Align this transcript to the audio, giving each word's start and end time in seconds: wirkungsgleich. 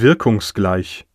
wirkungsgleich. 0.00 1.07